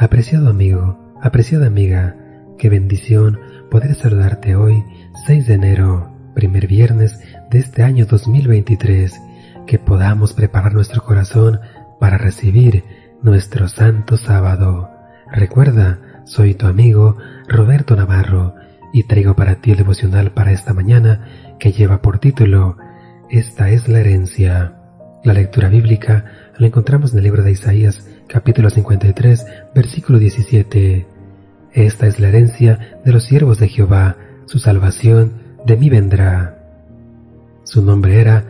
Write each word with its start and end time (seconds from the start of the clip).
Apreciado 0.00 0.48
amigo, 0.48 0.96
apreciada 1.20 1.66
amiga, 1.66 2.14
qué 2.56 2.68
bendición 2.68 3.40
poder 3.68 3.96
saludarte 3.96 4.54
hoy, 4.54 4.84
6 5.26 5.48
de 5.48 5.54
enero, 5.54 6.12
primer 6.36 6.68
viernes 6.68 7.18
de 7.50 7.58
este 7.58 7.82
año 7.82 8.06
2023, 8.06 9.20
que 9.66 9.80
podamos 9.80 10.34
preparar 10.34 10.72
nuestro 10.72 11.02
corazón 11.02 11.58
para 11.98 12.16
recibir 12.16 12.84
nuestro 13.22 13.66
santo 13.66 14.16
sábado. 14.16 14.88
Recuerda, 15.32 16.22
soy 16.26 16.54
tu 16.54 16.68
amigo 16.68 17.16
Roberto 17.48 17.96
Navarro 17.96 18.54
y 18.92 19.02
traigo 19.02 19.34
para 19.34 19.56
ti 19.56 19.72
el 19.72 19.78
devocional 19.78 20.30
para 20.30 20.52
esta 20.52 20.74
mañana 20.74 21.26
que 21.58 21.72
lleva 21.72 22.02
por 22.02 22.20
título 22.20 22.76
Esta 23.30 23.70
es 23.70 23.88
la 23.88 23.98
herencia. 23.98 24.74
La 25.24 25.32
lectura 25.32 25.68
bíblica 25.68 26.52
la 26.56 26.68
encontramos 26.68 27.12
en 27.12 27.18
el 27.18 27.24
libro 27.24 27.42
de 27.42 27.50
Isaías 27.50 28.08
capítulo 28.28 28.68
53 28.70 29.46
versículo 29.74 30.18
17. 30.18 31.06
Esta 31.72 32.06
es 32.06 32.20
la 32.20 32.28
herencia 32.28 33.00
de 33.04 33.12
los 33.12 33.24
siervos 33.24 33.58
de 33.58 33.68
Jehová, 33.68 34.16
su 34.46 34.58
salvación 34.58 35.32
de 35.64 35.76
mí 35.76 35.88
vendrá. 35.88 36.58
Su 37.64 37.82
nombre 37.82 38.20
era 38.20 38.44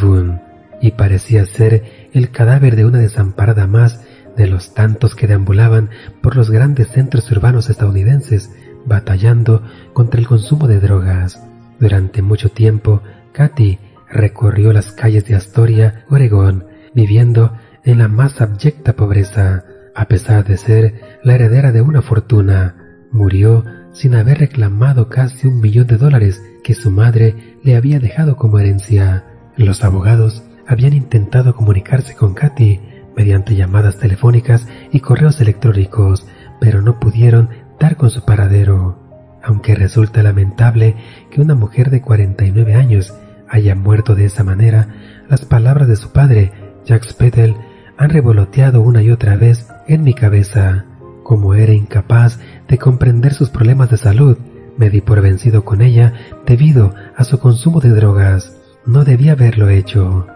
Boone 0.00 0.40
y 0.80 0.92
parecía 0.92 1.44
ser 1.46 2.10
el 2.12 2.30
cadáver 2.30 2.76
de 2.76 2.84
una 2.86 2.98
desamparada 2.98 3.66
más 3.66 4.02
de 4.36 4.46
los 4.46 4.72
tantos 4.72 5.14
que 5.14 5.26
deambulaban 5.26 5.90
por 6.22 6.36
los 6.36 6.50
grandes 6.50 6.88
centros 6.88 7.30
urbanos 7.30 7.68
estadounidenses 7.70 8.50
batallando 8.86 9.62
contra 9.92 10.20
el 10.20 10.26
consumo 10.26 10.66
de 10.66 10.80
drogas. 10.80 11.42
Durante 11.78 12.22
mucho 12.22 12.48
tiempo, 12.50 13.02
Katy 13.32 13.78
recorrió 14.08 14.72
las 14.72 14.92
calles 14.92 15.24
de 15.26 15.34
Astoria, 15.34 16.04
Oregón, 16.08 16.66
viviendo 16.94 17.52
en 17.84 17.98
la 17.98 18.08
más 18.08 18.40
abyecta 18.40 18.94
pobreza, 18.94 19.64
a 19.94 20.06
pesar 20.06 20.44
de 20.44 20.56
ser 20.56 21.18
la 21.22 21.34
heredera 21.34 21.72
de 21.72 21.82
una 21.82 22.02
fortuna. 22.02 22.76
Murió 23.10 23.64
sin 23.92 24.14
haber 24.14 24.38
reclamado 24.38 25.08
casi 25.08 25.46
un 25.46 25.60
millón 25.60 25.86
de 25.86 25.98
dólares 25.98 26.42
que 26.64 26.74
su 26.74 26.90
madre 26.90 27.56
le 27.62 27.76
había 27.76 27.98
dejado 27.98 28.36
como 28.36 28.58
herencia. 28.58 29.24
Los 29.56 29.84
abogados 29.84 30.42
habían 30.66 30.94
intentado 30.94 31.54
comunicarse 31.54 32.14
con 32.14 32.34
Katy 32.34 32.80
mediante 33.16 33.54
llamadas 33.54 33.98
telefónicas 33.98 34.66
y 34.90 35.00
correos 35.00 35.40
electrónicos, 35.40 36.26
pero 36.60 36.80
no 36.80 36.98
pudieron 36.98 37.50
dar 37.78 37.96
con 37.96 38.10
su 38.10 38.24
paradero. 38.24 38.98
Aunque 39.42 39.74
resulta 39.74 40.22
lamentable 40.22 40.96
que 41.30 41.40
una 41.40 41.54
mujer 41.54 41.90
de 41.90 42.00
49 42.00 42.74
años 42.74 43.12
haya 43.48 43.74
muerto 43.74 44.14
de 44.14 44.24
esa 44.24 44.44
manera, 44.44 44.88
las 45.28 45.44
palabras 45.44 45.88
de 45.88 45.96
su 45.96 46.12
padre, 46.12 46.52
Jack 46.86 47.04
Spedel, 47.04 47.56
han 47.96 48.10
revoloteado 48.10 48.80
una 48.82 49.02
y 49.02 49.10
otra 49.10 49.36
vez 49.36 49.68
en 49.86 50.02
mi 50.02 50.14
cabeza. 50.14 50.84
Como 51.22 51.54
era 51.54 51.72
incapaz 51.72 52.40
de 52.68 52.78
comprender 52.78 53.34
sus 53.34 53.50
problemas 53.50 53.90
de 53.90 53.96
salud, 53.96 54.36
me 54.76 54.90
di 54.90 55.00
por 55.00 55.20
vencido 55.20 55.64
con 55.64 55.82
ella 55.82 56.14
debido 56.46 56.94
a 57.16 57.24
su 57.24 57.38
consumo 57.38 57.80
de 57.80 57.90
drogas. 57.90 58.56
No 58.86 59.04
debía 59.04 59.32
haberlo 59.32 59.68
hecho. 59.68 60.26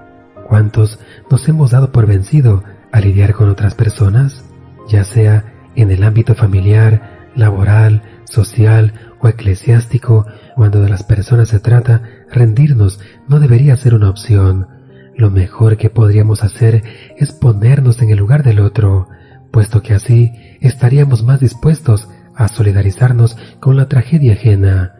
¿Cuántos 0.47 1.00
nos 1.31 1.49
hemos 1.49 1.72
dado 1.72 1.91
por 1.91 2.06
vencido 2.06 2.62
a 2.93 3.00
lidiar 3.00 3.34
con 3.34 3.49
otras 3.49 3.75
personas? 3.75 4.45
Ya 4.89 5.03
sea 5.05 5.53
en 5.75 5.91
el 5.91 6.05
ámbito 6.05 6.34
familiar, 6.34 7.31
laboral, 7.34 8.03
social 8.25 8.93
o 9.21 9.28
eclesiástico, 9.28 10.27
cuando 10.55 10.81
de 10.81 10.89
las 10.89 11.03
personas 11.03 11.49
se 11.49 11.59
trata, 11.59 12.03
rendirnos 12.31 13.00
no 13.28 13.41
debería 13.41 13.77
ser 13.77 13.95
una 13.95 14.11
opción. 14.11 14.69
Lo 15.16 15.31
mejor 15.31 15.77
que 15.77 15.91
podríamos 15.91 16.44
hacer 16.44 16.82
es 17.16 17.32
ponernos 17.32 18.03
en 18.03 18.10
el 18.10 18.19
lugar 18.19 18.43
del 18.43 18.60
otro, 18.60 19.09
puesto 19.50 19.82
que 19.82 19.94
así 19.94 20.32
estaríamos 20.60 21.22
más 21.25 21.41
dispuestos 21.41 22.09
a 22.34 22.49
solidarizarnos 22.49 23.37
con 23.59 23.77
la 23.77 23.88
tragedia 23.88 24.34
ajena. 24.34 24.97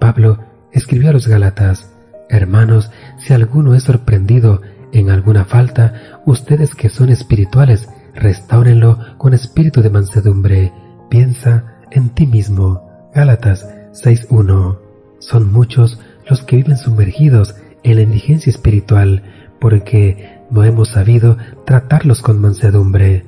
Pablo 0.00 0.44
escribió 0.72 1.10
a 1.10 1.12
los 1.12 1.28
Gálatas, 1.28 1.92
Hermanos, 2.28 2.90
si 3.18 3.34
alguno 3.34 3.74
es 3.74 3.84
sorprendido 3.84 4.62
en 4.92 5.10
alguna 5.10 5.44
falta, 5.44 6.20
ustedes 6.26 6.74
que 6.74 6.88
son 6.88 7.10
espirituales, 7.10 7.88
restáurenlo 8.14 9.16
con 9.18 9.34
espíritu 9.34 9.80
de 9.82 9.90
mansedumbre. 9.90 10.72
Piensa 11.08 11.78
en 11.90 12.10
ti 12.10 12.26
mismo. 12.26 13.10
Gálatas 13.14 13.68
6.1. 13.92 14.78
Son 15.20 15.52
muchos 15.52 16.00
los 16.28 16.42
que 16.42 16.56
viven 16.56 16.78
sumergidos 16.78 17.54
en 17.82 17.96
la 17.96 18.02
indigencia 18.02 18.50
espiritual, 18.50 19.22
porque 19.62 20.40
no 20.50 20.64
hemos 20.64 20.88
sabido 20.88 21.38
tratarlos 21.64 22.20
con 22.20 22.40
mansedumbre. 22.40 23.24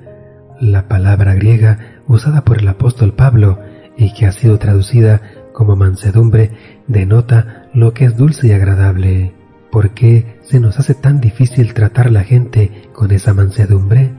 La 0.61 0.89
palabra 0.89 1.35
griega 1.35 2.01
usada 2.09 2.45
por 2.45 2.59
el 2.59 2.67
apóstol 2.67 3.13
Pablo 3.15 3.61
y 3.97 4.13
que 4.15 4.27
ha 4.27 4.33
sido 4.33 4.59
traducida 4.59 5.23
como 5.53 5.77
mansedumbre 5.77 6.51
denota 6.89 7.69
lo 7.73 7.95
que 7.95 8.07
es 8.07 8.17
dulce 8.17 8.49
y 8.49 8.53
agradable. 8.53 9.33
¿Por 9.71 9.91
qué 9.91 10.41
se 10.43 10.59
nos 10.59 10.81
hace 10.81 10.95
tan 10.95 11.21
difícil 11.21 11.73
tratar 11.73 12.11
la 12.11 12.25
gente 12.25 12.89
con 12.93 13.13
esa 13.13 13.33
mansedumbre? 13.33 14.13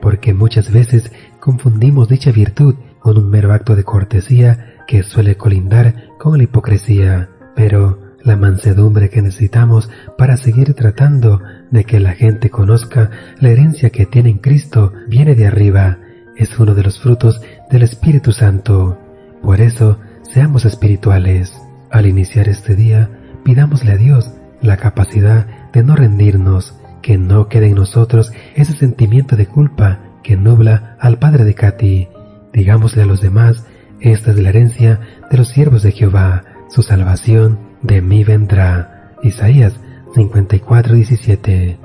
Porque 0.00 0.34
muchas 0.34 0.70
veces 0.70 1.10
confundimos 1.40 2.08
dicha 2.08 2.30
virtud 2.30 2.76
con 3.00 3.18
un 3.18 3.28
mero 3.28 3.52
acto 3.52 3.74
de 3.74 3.82
cortesía 3.82 4.84
que 4.86 5.02
suele 5.02 5.36
colindar 5.36 6.10
con 6.16 6.38
la 6.38 6.44
hipocresía. 6.44 7.28
Pero 7.56 8.06
la 8.26 8.36
mansedumbre 8.36 9.08
que 9.08 9.22
necesitamos 9.22 9.88
para 10.18 10.36
seguir 10.36 10.74
tratando 10.74 11.40
de 11.70 11.84
que 11.84 12.00
la 12.00 12.12
gente 12.12 12.50
conozca 12.50 13.10
la 13.40 13.50
herencia 13.50 13.90
que 13.90 14.06
tiene 14.06 14.30
en 14.30 14.38
Cristo 14.38 14.92
viene 15.08 15.34
de 15.34 15.46
arriba, 15.46 15.98
es 16.36 16.58
uno 16.58 16.74
de 16.74 16.82
los 16.82 17.00
frutos 17.00 17.40
del 17.70 17.82
Espíritu 17.82 18.32
Santo. 18.32 18.98
Por 19.42 19.60
eso, 19.60 19.98
seamos 20.22 20.64
espirituales. 20.64 21.60
Al 21.90 22.06
iniciar 22.06 22.48
este 22.48 22.74
día, 22.74 23.10
pidámosle 23.44 23.92
a 23.92 23.96
Dios 23.96 24.32
la 24.60 24.76
capacidad 24.76 25.46
de 25.72 25.82
no 25.82 25.96
rendirnos, 25.96 26.74
que 27.02 27.18
no 27.18 27.48
quede 27.48 27.68
en 27.68 27.76
nosotros 27.76 28.32
ese 28.54 28.72
sentimiento 28.72 29.36
de 29.36 29.46
culpa 29.46 30.00
que 30.22 30.36
nubla 30.36 30.96
al 31.00 31.18
padre 31.18 31.44
de 31.44 31.54
Katy. 31.54 32.08
Digámosle 32.52 33.02
a 33.02 33.06
los 33.06 33.20
demás, 33.20 33.64
esta 34.00 34.32
es 34.32 34.38
la 34.38 34.48
herencia 34.48 35.00
de 35.30 35.38
los 35.38 35.48
siervos 35.48 35.82
de 35.82 35.92
Jehová, 35.92 36.44
su 36.68 36.82
salvación 36.82 37.58
de 37.82 38.02
mí 38.02 38.24
vendrá. 38.24 39.12
Isaías 39.22 39.74
54:17. 40.16 41.78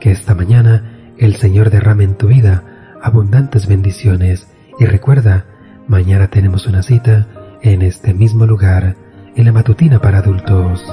Que 0.00 0.10
esta 0.12 0.34
mañana 0.34 1.12
el 1.18 1.36
Señor 1.36 1.70
derrame 1.70 2.04
en 2.04 2.14
tu 2.14 2.28
vida 2.28 2.98
abundantes 3.02 3.66
bendiciones 3.66 4.48
y 4.78 4.86
recuerda, 4.86 5.46
mañana 5.88 6.28
tenemos 6.28 6.66
una 6.66 6.82
cita 6.82 7.26
en 7.62 7.82
este 7.82 8.14
mismo 8.14 8.46
lugar, 8.46 8.96
en 9.34 9.44
la 9.44 9.52
matutina 9.52 10.00
para 10.00 10.18
adultos. 10.18 10.84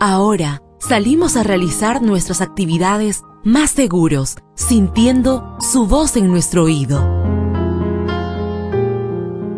Ahora 0.00 0.60
salimos 0.78 1.36
a 1.36 1.42
realizar 1.42 2.02
nuestras 2.02 2.42
actividades 2.42 3.22
más 3.42 3.70
seguros, 3.70 4.36
sintiendo 4.54 5.56
su 5.58 5.86
voz 5.86 6.16
en 6.16 6.28
nuestro 6.28 6.64
oído. 6.64 7.24